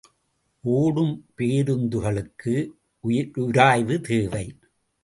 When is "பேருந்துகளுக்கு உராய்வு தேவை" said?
1.37-4.57